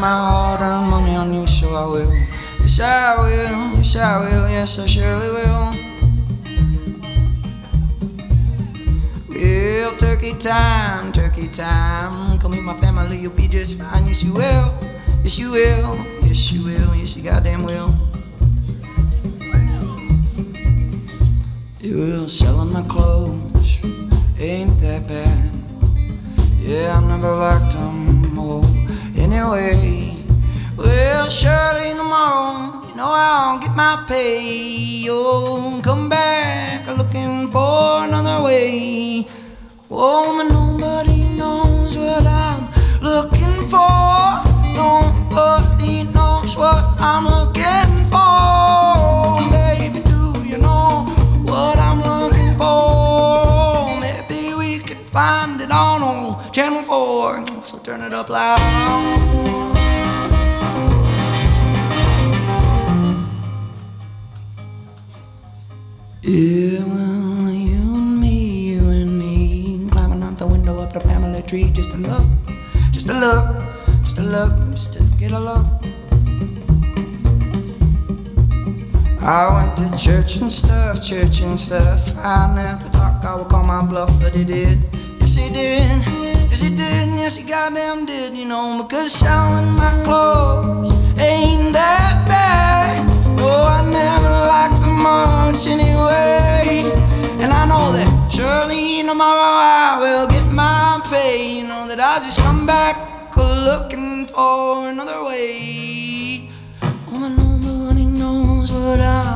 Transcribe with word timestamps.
my 0.00 0.08
hard 0.08 0.60
earned 0.62 0.88
money 0.88 1.14
on 1.14 1.32
you, 1.34 1.46
so 1.46 1.74
I 1.74 1.84
will. 1.84 2.12
Yes, 2.60 2.80
I 2.80 3.18
will, 3.20 3.76
yes, 3.76 3.96
I 3.96 4.18
will, 4.18 4.48
yes, 4.48 4.78
I 4.78 4.86
surely 4.86 5.28
will. 5.28 5.76
Well, 9.28 9.94
turkey 9.96 10.32
time, 10.32 11.12
turkey 11.12 11.48
time. 11.48 12.38
Come 12.38 12.52
meet 12.52 12.62
my 12.62 12.74
family, 12.74 13.18
you'll 13.18 13.32
be 13.32 13.46
just 13.46 13.78
fine. 13.78 14.06
Yes, 14.06 14.22
you 14.22 14.32
will, 14.32 14.72
yes, 15.22 15.38
you 15.38 15.50
will, 15.50 16.06
yes, 16.22 16.50
you 16.50 16.64
will, 16.64 16.94
yes, 16.96 17.16
you 17.16 17.22
goddamn 17.22 17.64
will. 17.64 17.92
You 21.80 21.96
will 21.96 22.28
selling 22.28 22.72
my 22.72 22.82
clothes, 22.88 23.78
ain't 24.38 24.80
that 24.80 25.06
bad. 25.06 25.50
Yeah, 26.58 26.96
I 26.96 27.06
never 27.06 27.36
liked 27.36 27.72
them 27.72 28.19
Anyway, 29.40 30.16
well, 30.76 31.30
surely 31.30 31.94
tomorrow, 31.94 32.86
you 32.86 32.94
know 32.94 33.10
I'll 33.10 33.58
get 33.58 33.74
my 33.74 34.04
pay. 34.06 35.06
Oh, 35.08 35.80
come 35.82 36.10
back 36.10 36.86
looking 36.86 37.50
for 37.50 38.04
another 38.04 38.44
way. 38.44 39.26
Oh, 39.90 40.46
nobody 40.46 41.24
knows 41.38 41.96
what 41.96 42.26
I'm 42.26 42.68
looking 43.00 43.64
for. 43.64 44.44
Nobody 44.76 46.02
knows 46.12 46.54
what 46.54 46.84
I'm 47.00 47.24
looking 47.24 47.39
find 55.20 55.60
it 55.60 55.70
on 55.70 56.02
old 56.02 56.52
Channel 56.54 56.82
4. 56.82 57.62
So 57.62 57.78
turn 57.78 58.00
it 58.00 58.14
up 58.14 58.30
loud. 58.30 59.18
Yeah, 66.22 66.80
well, 66.92 67.50
you 67.50 67.82
and 68.00 68.20
me, 68.22 68.36
you 68.70 68.82
and 69.00 69.18
me, 69.18 69.88
climbing 69.90 70.22
out 70.22 70.38
the 70.38 70.46
window 70.46 70.78
of 70.78 70.90
the 70.94 71.00
family 71.00 71.42
tree, 71.42 71.70
just 71.70 71.90
to 71.90 71.98
look, 71.98 72.24
just 72.90 73.06
to 73.08 73.14
look, 73.24 73.44
just 74.04 74.16
to 74.16 74.22
look, 74.22 74.52
just 74.70 74.94
to 74.94 75.00
get 75.18 75.32
a 75.32 75.40
look. 75.50 75.66
I 79.20 79.42
went 79.54 79.76
to 79.80 79.86
church 79.98 80.36
and 80.36 80.50
stuff, 80.50 81.02
church 81.02 81.42
and 81.42 81.60
stuff. 81.60 82.00
I 82.16 82.54
never 82.54 82.88
thought 82.88 83.22
God 83.22 83.38
would 83.40 83.48
call 83.50 83.64
my 83.64 83.82
bluff, 83.84 84.12
but 84.22 84.34
he 84.34 84.44
did. 84.44 84.78
Yes, 85.40 85.48
he 85.48 85.54
did. 85.54 86.50
Yes, 86.50 86.60
he 86.60 86.68
did. 86.70 87.08
Yes, 87.08 87.36
he 87.36 87.44
goddamn 87.44 88.04
did, 88.04 88.36
you 88.36 88.44
know, 88.44 88.82
because 88.82 89.12
selling 89.12 89.72
my 89.76 90.02
clothes 90.04 90.92
ain't 91.18 91.72
that 91.72 92.26
bad. 92.28 93.08
No, 93.36 93.48
I 93.48 93.82
never 93.90 94.30
liked 94.52 94.78
so 94.78 94.88
much 94.88 95.66
anyway. 95.66 96.92
And 97.40 97.52
I 97.52 97.66
know 97.66 97.92
that 97.92 98.30
surely 98.30 99.02
tomorrow 99.02 99.58
I 99.62 99.98
will 100.00 100.26
get 100.26 100.44
my 100.52 101.00
pay. 101.08 101.58
You 101.58 101.68
know 101.68 101.88
that 101.88 102.00
I'll 102.00 102.20
just 102.20 102.38
come 102.38 102.66
back 102.66 102.96
looking 103.36 104.26
for 104.26 104.88
another 104.90 105.22
way. 105.24 106.50
Oh, 106.82 106.92
but 107.08 107.28
nobody 107.28 108.04
knows 108.04 108.72
what 108.72 109.00
I'm 109.00 109.29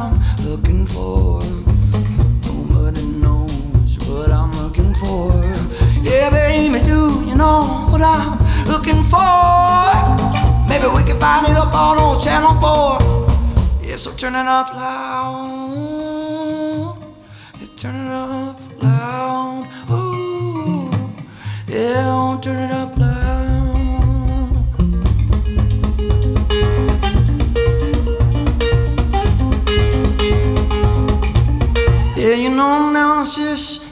I'm 8.05 8.38
looking 8.66 9.02
for? 9.02 9.19
Maybe 10.68 10.86
we 10.95 11.02
can 11.02 11.18
find 11.18 11.46
it 11.48 11.56
up 11.56 11.74
on 11.74 11.98
old 11.98 12.20
Channel 12.20 12.55
4. 12.61 12.98
Yeah, 13.83 13.96
so 13.96 14.12
turn 14.12 14.34
it 14.34 14.46
up 14.46 14.68
loud. 14.74 15.95
Yeah, 17.58 17.67
turn 17.77 17.95
it 17.95 18.11
up 18.11 18.61
loud. 18.83 19.68
Ooh, 19.90 20.90
yeah, 21.67 22.39
turn 22.42 22.58
it 22.58 22.70
up 22.70 22.96
loud. 22.98 23.14
Yeah, 32.17 32.34
you 32.34 32.51
know 32.51 32.90
now 32.92 33.20
it's 33.23 33.34
just 33.36 33.83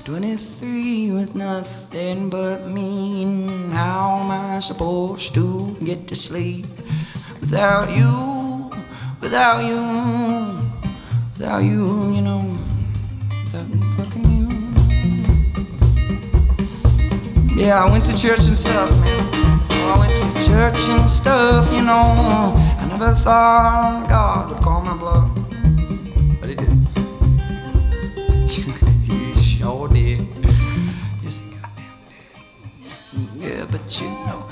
23 1.32 1.38
nothing 1.38 2.30
but 2.30 2.68
me. 2.68 3.22
And 3.22 3.72
how 3.72 4.20
am 4.20 4.30
I 4.30 4.60
supposed 4.60 5.34
to 5.34 5.76
get 5.84 6.08
to 6.08 6.16
sleep 6.16 6.66
without 7.40 7.94
you? 7.96 8.70
Without 9.20 9.62
you, 9.64 9.80
without 11.32 11.62
you, 11.62 12.12
you 12.12 12.22
know, 12.22 12.58
without 13.44 13.66
fucking 13.96 14.28
you. 14.28 14.48
Yeah, 17.54 17.84
I 17.84 17.90
went 17.90 18.04
to 18.06 18.16
church 18.16 18.44
and 18.46 18.56
stuff, 18.56 18.90
man. 19.00 19.70
I 19.70 19.96
went 19.98 20.16
to 20.18 20.46
church 20.46 20.88
and 20.88 21.08
stuff, 21.08 21.72
you 21.72 21.82
know. 21.82 22.54
I 22.78 22.86
never 22.88 23.14
thought 23.14 24.08
God 24.08 24.50
would 24.50 24.60
call 24.60 24.82
my 24.82 24.96
bluff, 24.96 25.30
but 26.40 26.48
he 26.48 26.56
did. 26.56 26.72
he 29.06 29.34
sure 29.34 29.88
did. 29.88 30.51
Yes. 31.22 31.44
Yeah, 33.38 33.64
but 33.70 34.00
you 34.00 34.08
know, 34.26 34.48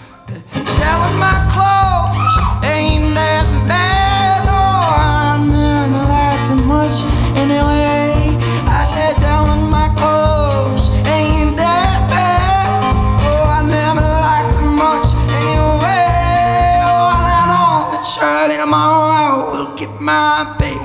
selling 0.65 1.19
my 1.19 1.35
clothes 1.51 2.35
ain't 2.63 3.15
that 3.19 3.47
bad. 3.67 4.47
Oh, 4.47 4.55
I 4.55 5.43
never 5.51 5.99
liked 6.07 6.47
too 6.47 6.63
much 6.71 7.03
anyway. 7.35 8.39
I 8.71 8.85
said 8.85 9.19
selling 9.19 9.69
my 9.69 9.89
clothes 9.99 10.87
ain't 11.07 11.57
that 11.57 12.07
bad. 12.07 12.95
Oh, 13.27 13.51
I 13.51 13.67
never 13.67 14.07
liked 14.07 14.55
too 14.61 14.71
much 14.71 15.11
anyway. 15.27 16.79
Oh, 16.87 17.11
I 17.11 17.51
know 17.51 17.91
that 17.91 18.05
surely 18.07 18.57
tomorrow 18.63 19.11
I 19.11 19.27
will 19.51 19.75
get 19.75 19.91
my 20.01 20.55
pay. 20.61 20.79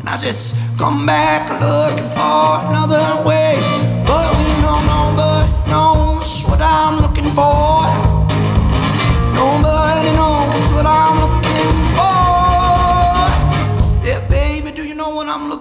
And 0.00 0.08
I 0.10 0.18
just 0.18 0.56
come 0.78 1.06
back 1.06 1.48
looking 1.48 2.10
for 2.10 2.68
another 2.68 3.24
way. 3.24 3.91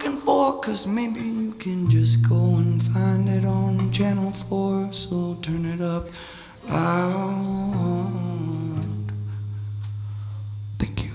Looking 0.02 0.18
for? 0.20 0.60
Cause 0.60 0.88
maybe 0.88 1.22
you 1.22 1.54
can 1.54 1.90
just 1.90 2.28
go 2.28 2.56
and 2.58 2.82
find 2.82 3.30
it 3.30 3.46
on 3.46 3.92
Channel 3.92 4.32
4. 4.32 4.92
So 4.94 5.38
turn 5.42 5.66
it 5.66 5.82
up 5.82 6.08
loud. 6.68 8.12
Thank 10.80 11.04
you. 11.04 11.12